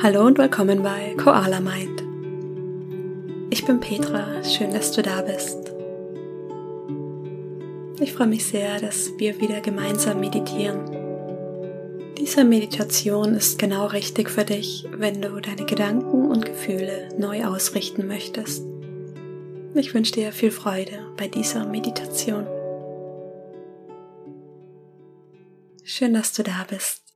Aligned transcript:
Hallo 0.00 0.24
und 0.24 0.38
willkommen 0.38 0.84
bei 0.84 1.16
Koala 1.16 1.58
Mind. 1.58 2.04
Ich 3.50 3.64
bin 3.64 3.80
Petra, 3.80 4.44
schön, 4.44 4.70
dass 4.70 4.92
du 4.92 5.02
da 5.02 5.22
bist. 5.22 5.72
Ich 7.98 8.12
freue 8.12 8.28
mich 8.28 8.46
sehr, 8.46 8.78
dass 8.78 9.18
wir 9.18 9.40
wieder 9.40 9.60
gemeinsam 9.60 10.20
meditieren. 10.20 10.84
Diese 12.16 12.44
Meditation 12.44 13.34
ist 13.34 13.58
genau 13.58 13.86
richtig 13.86 14.30
für 14.30 14.44
dich, 14.44 14.86
wenn 14.92 15.20
du 15.20 15.40
deine 15.40 15.66
Gedanken 15.66 16.30
und 16.30 16.46
Gefühle 16.46 17.08
neu 17.18 17.44
ausrichten 17.44 18.06
möchtest. 18.06 18.62
Ich 19.74 19.94
wünsche 19.94 20.12
dir 20.12 20.30
viel 20.30 20.52
Freude 20.52 21.12
bei 21.16 21.26
dieser 21.26 21.66
Meditation. 21.66 22.46
Schön, 25.82 26.14
dass 26.14 26.32
du 26.34 26.44
da 26.44 26.64
bist. 26.70 27.07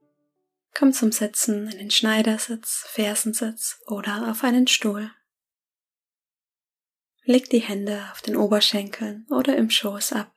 Komm 0.75 0.91
zum 0.91 1.11
Sitzen 1.11 1.67
in 1.67 1.77
den 1.77 1.91
Schneidersitz, 1.91 2.85
Fersensitz 2.87 3.79
oder 3.85 4.31
auf 4.31 4.43
einen 4.43 4.67
Stuhl. 4.67 5.11
Leg 7.25 7.49
die 7.49 7.59
Hände 7.59 8.09
auf 8.11 8.21
den 8.21 8.35
Oberschenkeln 8.35 9.27
oder 9.29 9.55
im 9.55 9.69
Schoß 9.69 10.13
ab. 10.13 10.35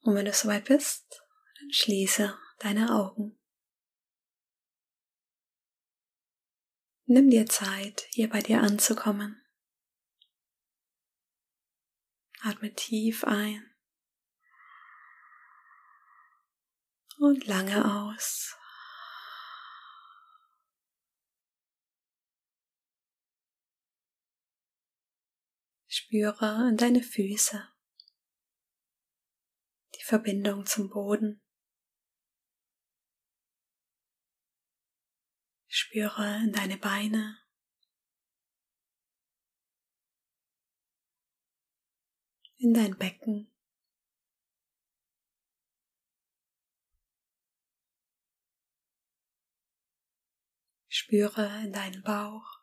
Und 0.00 0.14
wenn 0.14 0.24
du 0.24 0.32
soweit 0.32 0.66
bist, 0.66 1.22
dann 1.58 1.72
schließe 1.72 2.38
deine 2.60 2.94
Augen. 2.94 3.38
Nimm 7.04 7.30
dir 7.30 7.46
Zeit, 7.46 8.06
hier 8.10 8.28
bei 8.28 8.40
dir 8.40 8.62
anzukommen. 8.62 9.42
Atme 12.42 12.72
tief 12.74 13.24
ein 13.24 13.68
und 17.18 17.46
lange 17.46 17.84
aus. 17.84 18.57
Spüre 26.00 26.68
in 26.68 26.76
deine 26.76 27.02
Füße, 27.02 27.68
die 29.96 30.04
Verbindung 30.04 30.64
zum 30.64 30.88
Boden. 30.88 31.42
Spüre 35.66 36.44
in 36.44 36.52
deine 36.52 36.78
Beine. 36.78 37.36
In 42.58 42.72
dein 42.74 42.96
Becken. 42.96 43.52
Spüre 50.88 51.64
in 51.64 51.72
deinen 51.72 52.02
Bauch. 52.04 52.57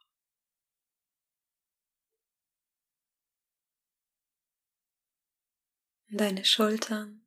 Deine 6.09 6.45
Schultern. 6.45 7.21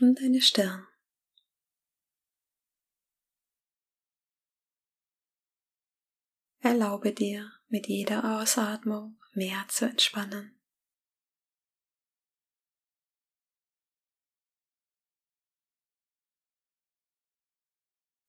Und 0.00 0.18
deine 0.18 0.40
Stirn. 0.40 0.86
Erlaube 6.60 7.12
dir 7.12 7.52
mit 7.68 7.86
jeder 7.86 8.40
Ausatmung 8.40 9.20
mehr 9.32 9.66
zu 9.68 9.86
entspannen. 9.86 10.58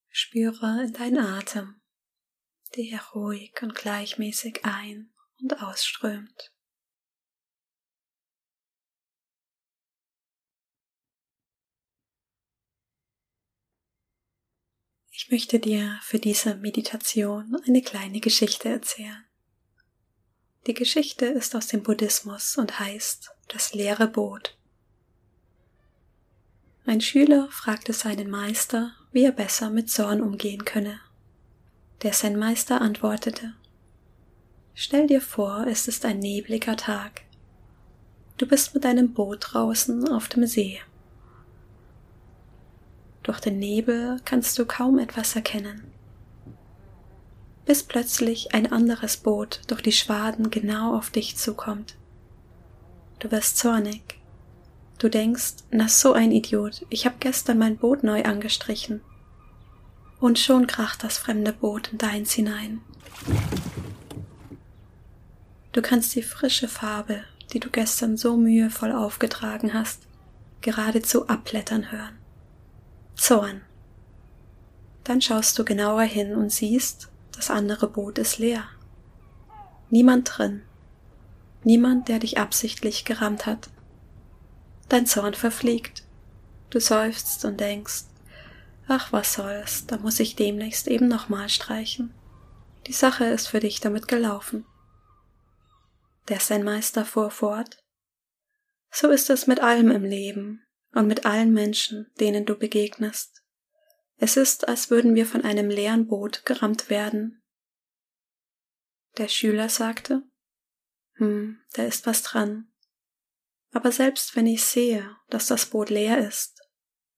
Spüre 0.09 0.83
in 0.83 0.93
deinen 0.93 1.19
Atem 1.19 1.80
der 2.75 3.01
ruhig 3.13 3.53
und 3.61 3.75
gleichmäßig 3.75 4.63
ein- 4.63 5.11
und 5.41 5.61
ausströmt. 5.61 6.51
Ich 15.11 15.29
möchte 15.29 15.59
dir 15.59 15.99
für 16.01 16.19
diese 16.19 16.55
Meditation 16.55 17.55
eine 17.67 17.81
kleine 17.81 18.19
Geschichte 18.19 18.69
erzählen. 18.69 19.25
Die 20.67 20.73
Geschichte 20.73 21.25
ist 21.25 21.55
aus 21.55 21.67
dem 21.67 21.83
Buddhismus 21.83 22.57
und 22.57 22.79
heißt 22.79 23.29
das 23.47 23.73
leere 23.73 24.07
Boot. 24.07 24.57
Ein 26.85 27.01
Schüler 27.01 27.49
fragte 27.51 27.93
seinen 27.93 28.29
Meister, 28.29 28.95
wie 29.11 29.23
er 29.23 29.31
besser 29.31 29.69
mit 29.69 29.89
Zorn 29.89 30.21
umgehen 30.21 30.65
könne 30.65 30.99
der 32.03 32.13
Zen-Meister 32.13 32.81
antwortete, 32.81 33.53
Stell 34.73 35.05
dir 35.07 35.21
vor, 35.21 35.67
es 35.67 35.87
ist 35.87 36.05
ein 36.05 36.19
nebliger 36.19 36.75
Tag. 36.75 37.21
Du 38.37 38.47
bist 38.47 38.73
mit 38.73 38.83
deinem 38.83 39.13
Boot 39.13 39.39
draußen 39.51 40.07
auf 40.07 40.27
dem 40.27 40.47
See. 40.47 40.79
Durch 43.21 43.39
den 43.39 43.59
Nebel 43.59 44.19
kannst 44.25 44.57
du 44.57 44.65
kaum 44.65 44.97
etwas 44.97 45.35
erkennen. 45.35 45.83
Bis 47.65 47.83
plötzlich 47.83 48.55
ein 48.55 48.71
anderes 48.71 49.17
Boot 49.17 49.61
durch 49.67 49.81
die 49.81 49.91
Schwaden 49.91 50.49
genau 50.49 50.97
auf 50.97 51.11
dich 51.11 51.37
zukommt. 51.37 51.95
Du 53.19 53.29
wirst 53.29 53.57
zornig. 53.57 54.19
Du 54.97 55.09
denkst, 55.09 55.57
na 55.69 55.87
so 55.87 56.13
ein 56.13 56.31
Idiot, 56.31 56.85
ich 56.89 57.05
habe 57.05 57.17
gestern 57.19 57.59
mein 57.59 57.77
Boot 57.77 58.03
neu 58.03 58.23
angestrichen 58.23 59.01
und 60.21 60.39
schon 60.39 60.67
kracht 60.67 61.03
das 61.03 61.17
fremde 61.17 61.51
Boot 61.51 61.89
in 61.91 61.97
deins 61.97 62.31
hinein. 62.31 62.79
Du 65.73 65.81
kannst 65.81 66.15
die 66.15 66.23
frische 66.23 66.67
Farbe, 66.67 67.23
die 67.51 67.59
du 67.59 67.69
gestern 67.69 68.15
so 68.15 68.37
mühevoll 68.37 68.91
aufgetragen 68.91 69.73
hast, 69.73 70.03
geradezu 70.61 71.27
abblättern 71.27 71.91
hören. 71.91 72.17
Zorn. 73.15 73.61
Dann 75.03 75.21
schaust 75.21 75.57
du 75.57 75.65
genauer 75.65 76.03
hin 76.03 76.35
und 76.35 76.51
siehst, 76.51 77.09
das 77.35 77.49
andere 77.49 77.87
Boot 77.87 78.19
ist 78.19 78.37
leer. 78.37 78.65
Niemand 79.89 80.37
drin. 80.37 80.61
Niemand, 81.63 82.07
der 82.07 82.19
dich 82.19 82.37
absichtlich 82.37 83.05
gerammt 83.05 83.45
hat. 83.45 83.69
Dein 84.87 85.07
Zorn 85.07 85.33
verfliegt. 85.33 86.03
Du 86.69 86.79
seufzt 86.79 87.43
und 87.45 87.59
denkst, 87.59 88.03
Ach, 88.87 89.11
was 89.11 89.33
soll's, 89.33 89.85
da 89.87 89.97
muss 89.97 90.19
ich 90.19 90.35
demnächst 90.35 90.87
eben 90.87 91.07
nochmal 91.07 91.49
streichen. 91.49 92.13
Die 92.87 92.93
Sache 92.93 93.25
ist 93.25 93.47
für 93.47 93.59
dich 93.59 93.79
damit 93.79 94.07
gelaufen. 94.07 94.65
Der 96.27 96.39
Zen-Meister 96.39 97.05
fuhr 97.05 97.31
fort. 97.31 97.83
So 98.91 99.09
ist 99.09 99.29
es 99.29 99.47
mit 99.47 99.59
allem 99.61 99.91
im 99.91 100.03
Leben 100.03 100.65
und 100.93 101.07
mit 101.07 101.25
allen 101.25 101.53
Menschen, 101.53 102.11
denen 102.19 102.45
du 102.45 102.55
begegnest. 102.55 103.43
Es 104.17 104.37
ist, 104.37 104.67
als 104.67 104.89
würden 104.89 105.15
wir 105.15 105.25
von 105.25 105.43
einem 105.43 105.69
leeren 105.69 106.07
Boot 106.07 106.45
gerammt 106.45 106.89
werden. 106.89 107.41
Der 109.17 109.27
Schüler 109.27 109.69
sagte, 109.69 110.23
hm, 111.13 111.59
da 111.73 111.83
ist 111.83 112.05
was 112.05 112.23
dran. 112.23 112.71
Aber 113.71 113.91
selbst 113.91 114.35
wenn 114.35 114.45
ich 114.45 114.63
sehe, 114.63 115.15
dass 115.29 115.47
das 115.47 115.65
Boot 115.65 115.89
leer 115.89 116.17
ist, 116.17 116.60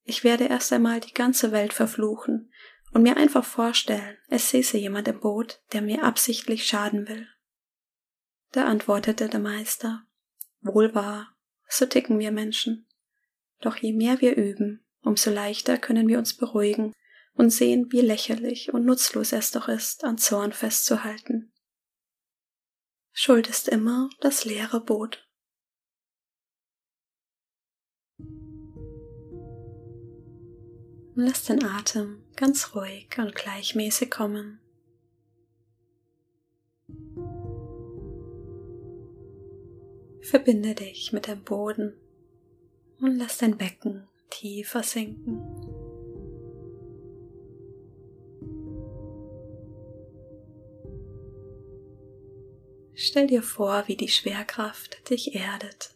ich 0.03 0.23
werde 0.23 0.45
erst 0.45 0.73
einmal 0.73 0.99
die 0.99 1.13
ganze 1.13 1.51
Welt 1.51 1.73
verfluchen 1.73 2.51
und 2.91 3.03
mir 3.03 3.17
einfach 3.17 3.45
vorstellen, 3.45 4.17
es 4.27 4.49
säße 4.49 4.77
jemand 4.77 5.07
im 5.07 5.19
Boot, 5.19 5.61
der 5.71 5.81
mir 5.81 6.03
absichtlich 6.03 6.67
schaden 6.67 7.07
will. 7.07 7.27
Da 8.51 8.65
antwortete 8.65 9.29
der 9.29 9.39
Meister, 9.39 10.05
wohl 10.61 10.93
wahr, 10.93 11.35
so 11.67 11.85
ticken 11.85 12.19
wir 12.19 12.31
Menschen. 12.31 12.87
Doch 13.61 13.77
je 13.77 13.93
mehr 13.93 14.21
wir 14.21 14.35
üben, 14.35 14.85
umso 15.01 15.31
leichter 15.31 15.77
können 15.77 16.07
wir 16.07 16.19
uns 16.19 16.35
beruhigen 16.35 16.93
und 17.33 17.49
sehen, 17.49 17.91
wie 17.91 18.01
lächerlich 18.01 18.73
und 18.73 18.85
nutzlos 18.85 19.31
es 19.31 19.51
doch 19.51 19.67
ist, 19.67 20.03
an 20.03 20.17
Zorn 20.17 20.51
festzuhalten. 20.51 21.51
Schuld 23.11 23.47
ist 23.47 23.67
immer 23.67 24.09
das 24.19 24.45
leere 24.45 24.83
Boot. 24.83 25.27
Und 31.15 31.27
lass 31.27 31.45
den 31.45 31.63
Atem 31.63 32.23
ganz 32.35 32.75
ruhig 32.75 33.07
und 33.17 33.35
gleichmäßig 33.35 34.09
kommen. 34.09 34.59
Verbinde 40.21 40.73
dich 40.73 41.11
mit 41.11 41.27
dem 41.27 41.43
Boden 41.43 41.93
und 42.99 43.17
lass 43.17 43.37
dein 43.37 43.57
Becken 43.57 44.07
tiefer 44.29 44.81
sinken. 44.81 45.41
Stell 52.95 53.27
dir 53.27 53.43
vor, 53.43 53.83
wie 53.87 53.97
die 53.97 54.07
Schwerkraft 54.07 55.09
dich 55.09 55.35
erdet. 55.35 55.93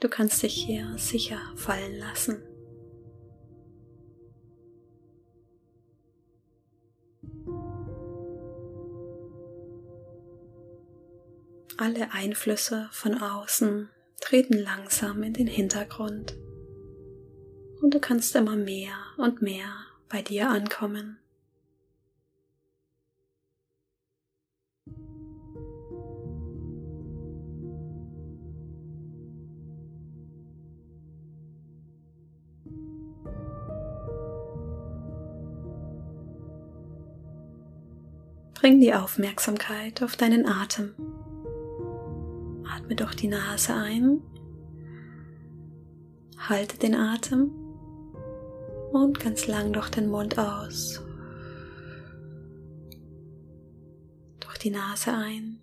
Du 0.00 0.08
kannst 0.08 0.42
dich 0.42 0.54
hier 0.54 0.96
sicher 0.96 1.40
fallen 1.56 1.98
lassen. 1.98 2.42
Alle 11.80 12.10
Einflüsse 12.10 12.88
von 12.90 13.14
außen 13.22 13.88
treten 14.20 14.58
langsam 14.58 15.22
in 15.22 15.32
den 15.32 15.46
Hintergrund 15.46 16.34
und 17.80 17.94
du 17.94 18.00
kannst 18.00 18.34
immer 18.34 18.56
mehr 18.56 18.90
und 19.16 19.42
mehr 19.42 19.72
bei 20.08 20.20
dir 20.20 20.50
ankommen. 20.50 21.18
Bring 38.54 38.80
die 38.80 38.92
Aufmerksamkeit 38.94 40.02
auf 40.02 40.16
deinen 40.16 40.44
Atem. 40.44 41.17
Atme 42.88 42.96
durch 42.96 43.16
die 43.16 43.28
Nase 43.28 43.74
ein, 43.74 44.22
halte 46.38 46.78
den 46.78 46.94
Atem 46.94 47.50
und 48.92 49.20
ganz 49.20 49.46
lang 49.46 49.74
durch 49.74 49.90
den 49.90 50.08
Mund 50.08 50.38
aus. 50.38 51.02
Durch 54.40 54.56
die 54.56 54.70
Nase 54.70 55.12
ein, 55.12 55.58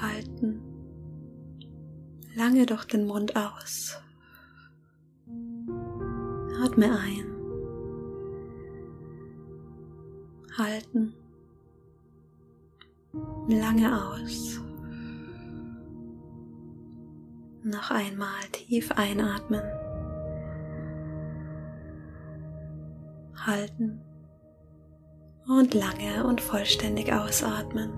halten, 0.00 0.62
lange 2.36 2.64
durch 2.64 2.84
den 2.84 3.08
Mund 3.08 3.34
aus. 3.34 4.00
Atme 6.62 6.96
ein 6.96 7.26
halten. 10.56 11.12
Lange 13.48 14.12
aus. 14.12 14.60
Noch 17.66 17.90
einmal 17.90 18.44
tief 18.52 18.92
einatmen. 18.92 19.60
Halten. 23.34 24.00
Und 25.48 25.74
lange 25.74 26.24
und 26.28 26.40
vollständig 26.40 27.12
ausatmen. 27.12 27.90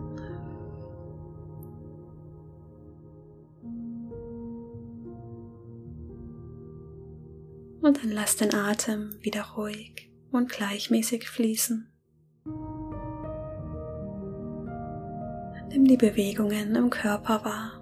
Und 7.83 8.03
dann 8.03 8.13
lass 8.13 8.37
den 8.37 8.55
Atem 8.55 9.19
wieder 9.21 9.43
ruhig 9.55 10.11
und 10.33 10.49
gleichmäßig 10.49 11.29
fließen. 11.29 11.93
Nimm 15.69 15.85
die 15.85 15.99
Bewegungen 15.99 16.75
im 16.75 16.89
Körper 16.89 17.45
wahr. 17.45 17.78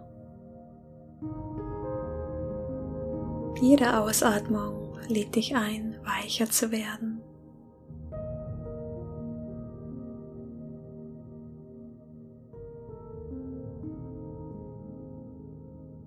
Jede 3.60 3.98
Ausatmung 3.98 4.98
lädt 5.08 5.34
dich 5.34 5.56
ein, 5.56 5.96
weicher 6.04 6.50
zu 6.50 6.70
werden. 6.70 7.22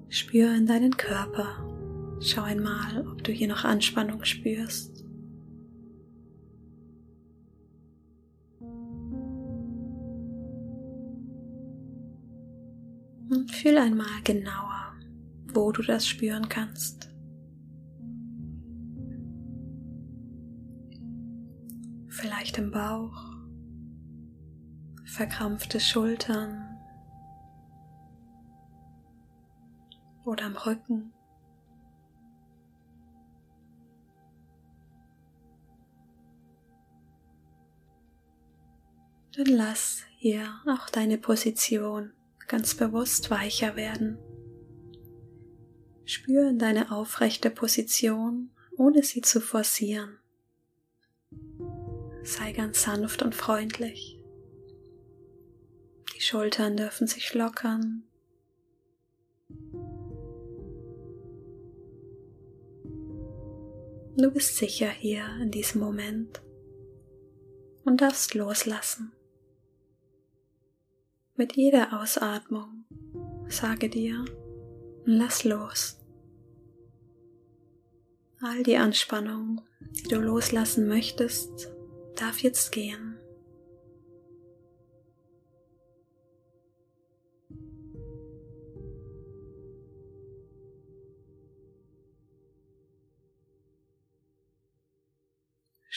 Spür 0.09 0.53
in 0.53 0.67
deinen 0.67 0.95
Körper. 0.95 1.65
Schau 2.21 2.43
einmal, 2.43 3.07
ob 3.07 3.23
du 3.23 3.31
hier 3.31 3.47
noch 3.47 3.63
Anspannung 3.63 4.23
spürst. 4.25 5.03
Und 13.31 13.51
fühl 13.51 13.77
einmal 13.77 14.21
genauer, 14.23 14.93
wo 15.53 15.71
du 15.71 15.81
das 15.81 16.07
spüren 16.07 16.47
kannst. 16.47 17.08
Vielleicht 22.19 22.57
im 22.57 22.69
Bauch, 22.69 23.33
verkrampfte 25.05 25.79
Schultern 25.79 26.77
oder 30.25 30.47
am 30.47 30.57
Rücken. 30.57 31.13
Dann 39.37 39.45
lass 39.45 40.03
hier 40.17 40.49
auch 40.67 40.89
deine 40.89 41.17
Position 41.17 42.11
ganz 42.49 42.75
bewusst 42.75 43.31
weicher 43.31 43.77
werden. 43.77 44.17
Spüre 46.03 46.53
deine 46.53 46.91
aufrechte 46.91 47.49
Position, 47.49 48.51
ohne 48.75 49.03
sie 49.03 49.21
zu 49.21 49.39
forcieren. 49.39 50.18
Sei 52.23 52.51
ganz 52.51 52.83
sanft 52.83 53.21
und 53.21 53.33
freundlich. 53.33 54.19
Die 56.15 56.21
Schultern 56.21 56.75
dürfen 56.77 57.07
sich 57.07 57.33
lockern. 57.33 58.03
Du 64.17 64.31
bist 64.31 64.57
sicher 64.57 64.89
hier 64.89 65.23
in 65.41 65.49
diesem 65.49 65.79
Moment 65.79 66.41
und 67.85 68.01
darfst 68.01 68.33
loslassen. 68.33 69.13
Mit 71.37 71.55
jeder 71.55 72.01
Ausatmung 72.01 72.83
sage 73.47 73.87
dir, 73.87 74.25
lass 75.05 75.45
los. 75.45 76.01
All 78.41 78.61
die 78.63 78.75
Anspannung, 78.75 79.61
die 79.79 80.09
du 80.09 80.19
loslassen 80.19 80.89
möchtest, 80.89 81.71
darf 82.19 82.39
jetzt 82.39 82.71
gehen. 82.71 83.17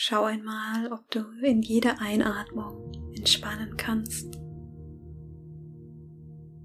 Schau 0.05 0.25
einmal, 0.25 0.93
ob 0.93 1.09
du 1.11 1.21
in 1.43 1.63
jeder 1.63 2.01
Einatmung 2.01 2.93
entspannen 3.15 3.77
kannst 3.77 4.37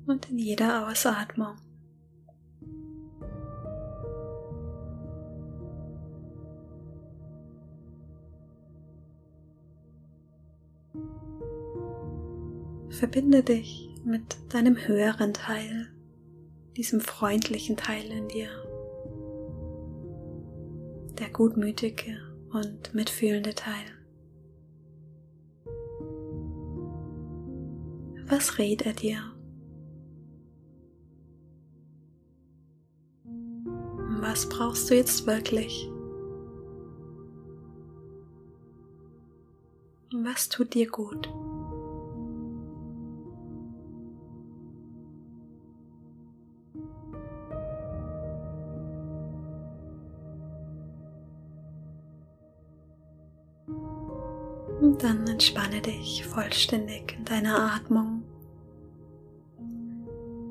und 0.08 0.29
in 0.29 0.39
jeder 0.39 0.88
Ausatmung. 0.88 1.66
Verbinde 12.89 13.44
dich 13.44 13.94
mit 14.06 14.38
deinem 14.53 14.75
höheren 14.77 15.34
Teil, 15.34 15.88
diesem 16.77 17.01
freundlichen 17.01 17.75
Teil 17.75 18.06
in 18.06 18.27
dir, 18.29 18.50
der 21.20 21.29
gutmütige 21.29 22.17
und 22.51 22.94
mitfühlende 22.94 23.53
Teil. 23.53 23.86
Was 28.29 28.58
rät 28.58 28.82
er 28.82 28.94
dir? 28.94 29.22
Was 34.22 34.50
brauchst 34.50 34.89
du 34.89 34.96
jetzt 34.96 35.27
wirklich? 35.27 35.89
Was 40.13 40.50
tut 40.50 40.74
dir 40.74 40.89
gut? 40.89 41.29
Und 54.82 55.04
dann 55.04 55.27
entspanne 55.27 55.82
dich 55.82 56.25
vollständig 56.25 57.16
in 57.18 57.25
deiner 57.25 57.74
Atmung. 57.74 58.24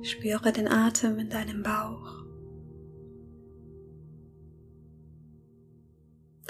Spüre 0.02 0.52
den 0.52 0.68
Atem 0.68 1.18
in 1.18 1.30
deinem 1.30 1.62
Bauch. 1.62 2.26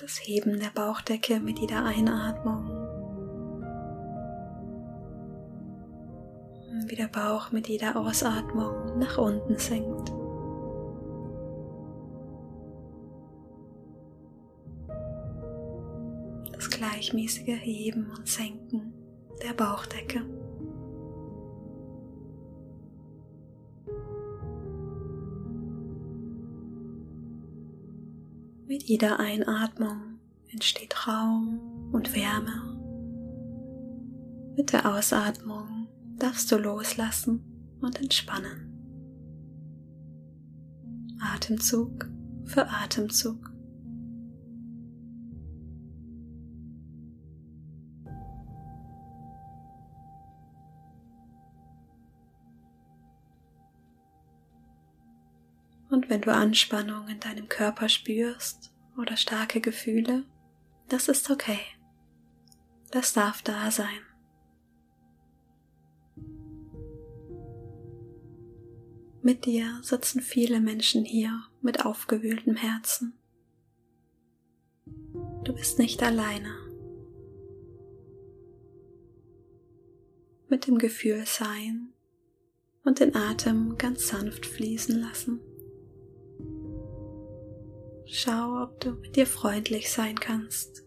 das 0.06 0.20
Heben 0.24 0.60
der 0.60 0.70
Bauchdecke 0.70 1.40
mit 1.40 1.58
jeder 1.58 1.84
Einatmung. 1.84 2.85
wie 6.96 7.02
der 7.02 7.08
Bauch 7.08 7.52
mit 7.52 7.68
jeder 7.68 7.94
Ausatmung 7.96 8.98
nach 8.98 9.18
unten 9.18 9.58
sinkt. 9.58 10.10
Das 16.54 16.70
gleichmäßige 16.70 17.60
Heben 17.60 18.10
und 18.16 18.26
Senken 18.26 18.94
der 19.42 19.52
Bauchdecke. 19.52 20.22
Mit 28.66 28.84
jeder 28.84 29.20
Einatmung 29.20 30.18
entsteht 30.50 31.06
Raum 31.06 31.90
und 31.92 32.14
Wärme. 32.14 32.72
Mit 34.56 34.72
der 34.72 34.90
Ausatmung 34.90 35.85
darfst 36.18 36.50
du 36.50 36.56
loslassen 36.56 37.76
und 37.80 38.00
entspannen. 38.00 38.72
Atemzug 41.20 42.08
für 42.44 42.68
Atemzug. 42.68 43.52
Und 55.88 56.10
wenn 56.10 56.20
du 56.20 56.32
Anspannung 56.32 57.08
in 57.08 57.20
deinem 57.20 57.48
Körper 57.48 57.88
spürst 57.88 58.72
oder 58.98 59.16
starke 59.16 59.60
Gefühle, 59.60 60.24
das 60.88 61.08
ist 61.08 61.30
okay. 61.30 61.60
Das 62.90 63.12
darf 63.12 63.42
da 63.42 63.70
sein. 63.70 64.05
Mit 69.26 69.44
dir 69.44 69.80
sitzen 69.82 70.20
viele 70.20 70.60
Menschen 70.60 71.04
hier 71.04 71.42
mit 71.60 71.84
aufgewühltem 71.84 72.54
Herzen. 72.54 73.18
Du 75.42 75.52
bist 75.52 75.80
nicht 75.80 76.00
alleine. 76.00 76.54
Mit 80.48 80.68
dem 80.68 80.78
Gefühl 80.78 81.26
sein 81.26 81.92
und 82.84 83.00
den 83.00 83.16
Atem 83.16 83.76
ganz 83.76 84.06
sanft 84.06 84.46
fließen 84.46 85.00
lassen. 85.00 85.40
Schau, 88.04 88.62
ob 88.62 88.78
du 88.78 88.92
mit 88.92 89.16
dir 89.16 89.26
freundlich 89.26 89.90
sein 89.90 90.20
kannst. 90.20 90.84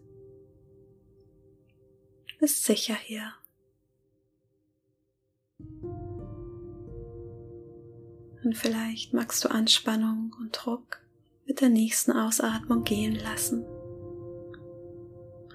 Bist 2.38 2.64
sicher 2.64 2.94
hier. 2.94 3.34
Und 8.42 8.56
vielleicht 8.56 9.12
magst 9.12 9.44
du 9.44 9.50
Anspannung 9.50 10.34
und 10.40 10.52
Druck 10.52 11.00
mit 11.46 11.60
der 11.60 11.68
nächsten 11.68 12.12
Ausatmung 12.12 12.84
gehen 12.84 13.14
lassen. 13.14 13.64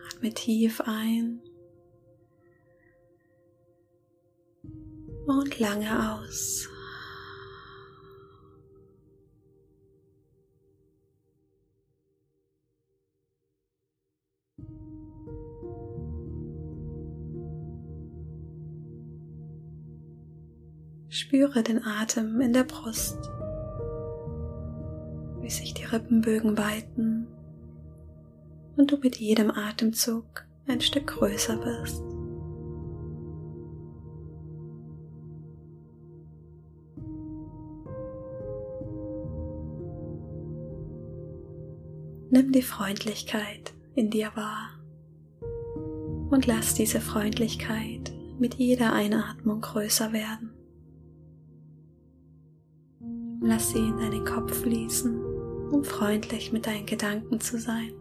Atme 0.08 0.34
tief 0.34 0.82
ein 0.82 1.42
und 5.26 5.60
lange 5.60 6.14
aus. 6.14 6.68
Spüre 21.18 21.64
den 21.64 21.82
Atem 21.82 22.42
in 22.42 22.52
der 22.52 22.66
Brust, 22.66 23.18
wie 25.40 25.50
sich 25.50 25.74
die 25.74 25.86
Rippenbögen 25.86 26.58
weiten 26.58 27.28
und 28.76 28.92
du 28.92 28.98
mit 28.98 29.16
jedem 29.16 29.50
Atemzug 29.50 30.46
ein 30.68 30.82
Stück 30.82 31.08
größer 31.08 31.58
wirst. 31.64 32.04
Nimm 42.30 42.52
die 42.52 42.62
Freundlichkeit 42.62 43.74
in 43.96 44.10
dir 44.10 44.32
wahr 44.36 44.72
und 46.30 46.46
lass 46.46 46.74
diese 46.74 47.00
Freundlichkeit 47.00 48.12
mit 48.38 48.56
jeder 48.56 48.92
Einatmung 48.92 49.62
größer 49.62 50.12
werden. 50.12 50.55
Lass 53.48 53.70
sie 53.70 53.78
in 53.78 53.98
deinen 53.98 54.26
Kopf 54.26 54.62
fließen, 54.62 55.24
um 55.70 55.84
freundlich 55.84 56.52
mit 56.52 56.66
deinen 56.66 56.88
Gedanken 56.88 57.40
zu 57.40 57.60
sein. 57.60 57.94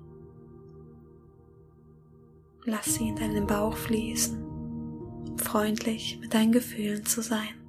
Lass 2.64 2.94
sie 2.94 3.08
in 3.08 3.16
deinen 3.16 3.46
Bauch 3.46 3.76
fließen, 3.76 4.42
um 4.42 5.38
freundlich 5.38 6.18
mit 6.18 6.32
deinen 6.32 6.50
Gefühlen 6.50 7.04
zu 7.04 7.20
sein. 7.20 7.63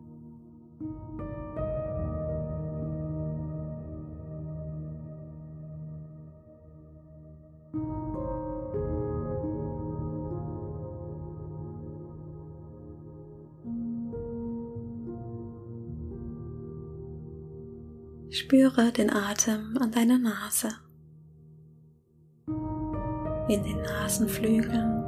Spüre 18.36 18.92
den 18.92 19.10
Atem 19.14 19.78
an 19.80 19.92
deiner 19.92 20.18
Nase, 20.18 20.68
in 23.48 23.64
den 23.64 23.78
Nasenflügeln. 23.78 25.04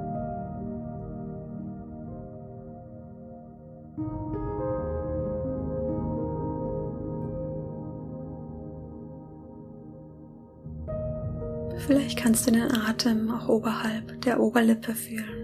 Vielleicht 11.85 12.17
kannst 12.17 12.47
du 12.47 12.51
den 12.51 12.71
Atem 12.71 13.29
auch 13.29 13.49
oberhalb 13.49 14.21
der 14.21 14.39
Oberlippe 14.39 14.95
fühlen. 14.95 15.36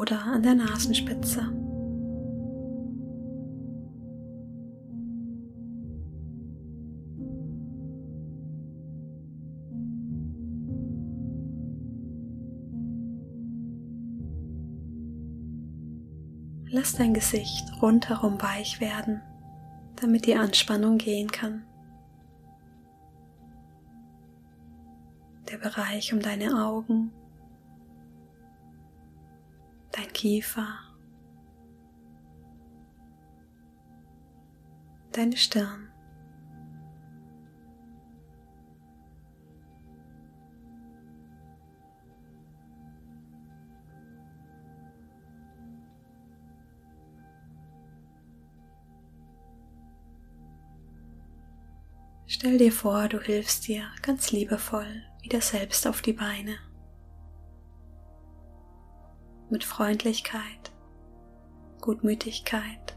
Oder 0.00 0.22
an 0.22 0.42
der 0.42 0.54
Nasenspitze. 0.54 1.40
Lass 16.68 16.94
dein 16.94 17.14
Gesicht 17.14 17.64
rundherum 17.80 18.40
weich 18.42 18.80
werden, 18.80 19.22
damit 19.96 20.26
die 20.26 20.34
Anspannung 20.34 20.98
gehen 20.98 21.30
kann. 21.30 21.64
Der 25.50 25.58
Bereich 25.58 26.12
um 26.12 26.20
deine 26.20 26.66
Augen 26.66 27.12
dein 29.96 30.12
Kiefer, 30.12 30.78
deine 35.12 35.36
Stirn. 35.36 35.88
Stell 52.28 52.58
dir 52.58 52.72
vor, 52.72 53.08
du 53.08 53.20
hilfst 53.20 53.66
dir 53.66 53.86
ganz 54.02 54.30
liebevoll 54.30 55.04
wieder 55.22 55.40
selbst 55.40 55.86
auf 55.86 56.02
die 56.02 56.12
Beine 56.12 56.58
mit 59.50 59.64
Freundlichkeit, 59.64 60.72
Gutmütigkeit 61.80 62.96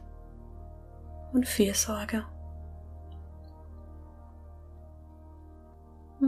und 1.31 1.47
Fürsorge. 1.47 2.25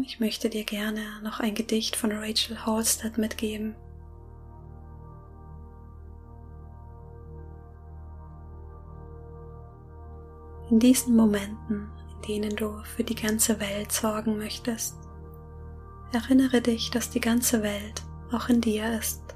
Ich 0.05 0.19
möchte 0.19 0.49
dir 0.49 0.63
gerne 0.63 1.01
noch 1.21 1.39
ein 1.39 1.53
Gedicht 1.53 1.95
von 1.95 2.11
Rachel 2.11 2.65
Halstead 2.65 3.17
mitgeben. 3.17 3.75
In 10.69 10.79
diesen 10.79 11.15
Momenten, 11.15 11.89
in 12.15 12.21
denen 12.27 12.55
du 12.55 12.81
für 12.83 13.03
die 13.03 13.15
ganze 13.15 13.59
Welt 13.59 13.91
sorgen 13.91 14.37
möchtest, 14.37 14.95
erinnere 16.13 16.61
dich, 16.61 16.91
dass 16.91 17.09
die 17.09 17.19
ganze 17.19 17.61
Welt 17.61 18.03
auch 18.31 18.47
in 18.47 18.61
dir 18.61 18.97
ist. 18.97 19.30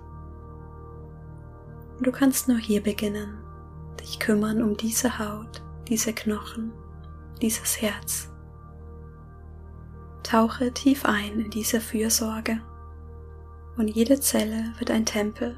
Du 2.01 2.11
kannst 2.11 2.49
nur 2.49 2.57
hier 2.57 2.83
beginnen, 2.83 3.37
dich 4.01 4.19
kümmern 4.19 4.61
um 4.61 4.75
diese 4.75 5.17
Haut, 5.17 5.63
diese 5.87 6.11
Knochen, 6.13 6.73
dieses 7.41 7.81
Herz. 7.81 8.29
Tauche 10.21 10.73
tief 10.73 11.05
ein 11.05 11.39
in 11.39 11.49
diese 11.49 11.79
Fürsorge 11.79 12.59
und 13.77 13.87
jede 13.87 14.19
Zelle 14.19 14.73
wird 14.77 14.91
ein 14.91 15.05
Tempel, 15.05 15.57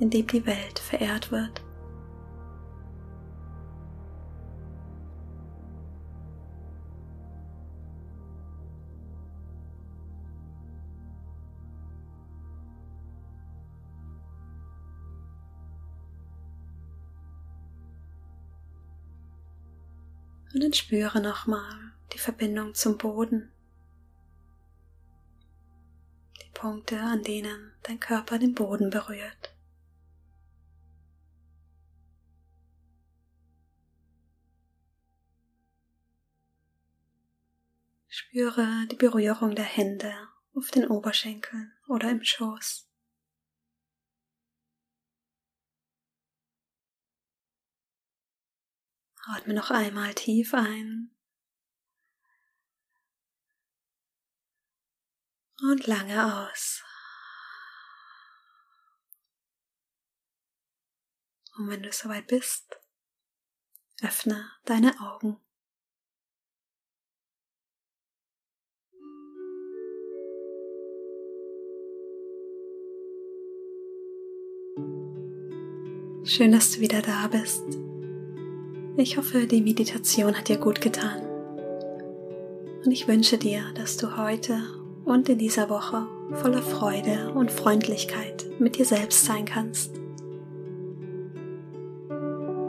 in 0.00 0.10
dem 0.10 0.26
die 0.26 0.44
Welt 0.44 0.78
verehrt 0.78 1.32
wird. 1.32 1.63
Und 20.54 20.62
dann 20.62 20.72
spüre 20.72 21.20
nochmal 21.20 21.92
die 22.12 22.18
Verbindung 22.18 22.74
zum 22.74 22.96
Boden. 22.96 23.50
Die 26.40 26.50
Punkte, 26.54 27.00
an 27.00 27.24
denen 27.24 27.72
dein 27.82 27.98
Körper 27.98 28.38
den 28.38 28.54
Boden 28.54 28.88
berührt. 28.88 29.52
Spüre 38.06 38.86
die 38.92 38.96
Berührung 38.96 39.56
der 39.56 39.64
Hände 39.64 40.14
auf 40.54 40.70
den 40.70 40.86
Oberschenkeln 40.86 41.72
oder 41.88 42.12
im 42.12 42.22
Schoß. 42.22 42.88
Atme 49.26 49.54
noch 49.54 49.70
einmal 49.70 50.12
tief 50.14 50.52
ein 50.52 51.10
und 55.62 55.86
lange 55.86 56.50
aus. 56.50 56.82
Und 61.56 61.68
wenn 61.68 61.82
du 61.82 61.92
soweit 61.92 62.26
bist, 62.26 62.78
öffne 64.02 64.50
deine 64.64 64.98
Augen. 65.00 65.40
Schön, 76.26 76.52
dass 76.52 76.72
du 76.72 76.80
wieder 76.80 77.00
da 77.02 77.28
bist. 77.28 77.83
Ich 78.96 79.16
hoffe, 79.16 79.48
die 79.48 79.60
Meditation 79.60 80.38
hat 80.38 80.48
dir 80.48 80.56
gut 80.56 80.80
getan. 80.80 81.20
Und 82.84 82.92
ich 82.92 83.08
wünsche 83.08 83.38
dir, 83.38 83.62
dass 83.74 83.96
du 83.96 84.16
heute 84.16 84.56
und 85.04 85.28
in 85.28 85.38
dieser 85.38 85.68
Woche 85.68 86.06
voller 86.34 86.62
Freude 86.62 87.32
und 87.34 87.50
Freundlichkeit 87.50 88.46
mit 88.60 88.78
dir 88.78 88.84
selbst 88.84 89.24
sein 89.24 89.46
kannst. 89.46 89.90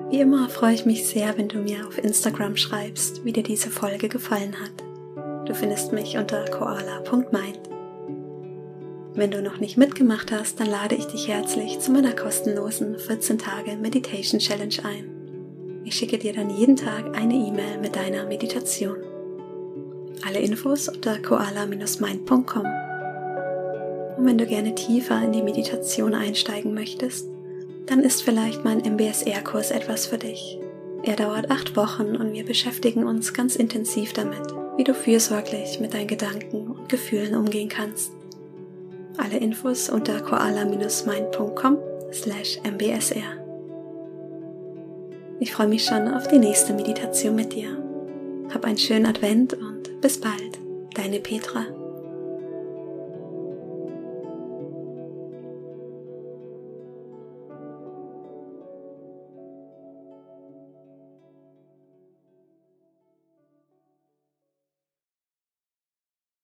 Wie 0.10 0.20
immer 0.20 0.50
freue 0.50 0.74
ich 0.74 0.88
mich 0.88 1.06
sehr, 1.06 1.38
wenn 1.38 1.48
du 1.48 1.60
mir 1.60 1.88
auf 1.88 2.00
Instagram 2.00 2.58
schreibst, 2.58 3.24
wie 3.24 3.32
dir 3.32 3.44
diese 3.44 3.70
Folge 3.70 4.10
gefallen 4.10 4.56
hat. 4.60 5.48
Du 5.48 5.54
findest 5.54 5.94
mich 5.94 6.18
unter 6.18 6.44
koala.mind. 6.46 7.60
Wenn 9.14 9.30
du 9.30 9.44
noch 9.44 9.60
nicht 9.60 9.78
mitgemacht 9.78 10.32
hast, 10.32 10.60
dann 10.60 10.72
lade 10.72 10.96
ich 10.96 11.06
dich 11.06 11.28
herzlich 11.28 11.80
zu 11.80 11.92
meiner 11.92 12.14
kostenlosen 12.14 12.98
14 12.98 13.38
Tage 13.38 13.78
Meditation 13.78 14.40
Challenge 14.40 14.76
ein. 14.84 15.15
Ich 15.86 15.96
schicke 15.96 16.18
dir 16.18 16.34
dann 16.34 16.50
jeden 16.50 16.76
Tag 16.76 17.16
eine 17.16 17.36
E-Mail 17.36 17.78
mit 17.80 17.96
deiner 17.96 18.26
Meditation. 18.26 18.98
Alle 20.26 20.40
Infos 20.40 20.90
unter 20.90 21.20
koala-mind.com. 21.20 22.66
Und 24.18 24.26
wenn 24.26 24.40
du 24.40 24.48
gerne 24.48 24.74
tiefer 24.74 25.22
in 25.24 25.32
die 25.32 25.44
Meditation 25.44 26.16
einsteigen 26.16 26.74
möchtest, 26.74 27.28
dann 27.86 28.00
ist 28.00 28.24
vielleicht 28.24 28.66
mein 28.66 28.80
MBSR-Kurs 28.80 29.70
etwas 29.70 30.08
für 30.08 30.18
dich. 30.18 30.58
Er 31.04 31.16
dauert 31.16 31.52
acht 31.52 31.78
Wochen 31.78 32.16
und 32.16 32.34
wir 32.34 32.46
beschäftigen 32.46 33.04
uns 33.06 33.36
ganz 33.36 33.56
intensiv 33.56 34.14
damit, 34.14 34.42
wie 34.78 34.84
du 34.84 34.96
fürsorglich 34.96 35.80
mit 35.80 35.94
deinen 35.94 36.08
Gedanken 36.08 36.72
und 36.72 36.90
Gefühlen 36.90 37.36
umgehen 37.36 37.70
kannst. 37.70 38.12
Alle 39.18 39.38
Infos 39.38 39.90
unter 39.90 40.20
koala-mind.com 40.20 41.78
slash 42.12 42.60
mbsr. 42.64 43.45
Ich 45.40 45.52
freue 45.52 45.68
mich 45.68 45.84
schon 45.84 46.14
auf 46.14 46.28
die 46.28 46.40
nächste 46.40 46.74
Meditation 46.74 47.36
mit 47.36 47.54
dir. 47.54 47.78
Hab 48.54 48.64
einen 48.64 48.78
schönen 48.78 49.06
Advent 49.06 49.54
und 49.54 50.00
bis 50.00 50.20
bald, 50.20 50.60
deine 50.94 51.20
Petra. 51.20 51.66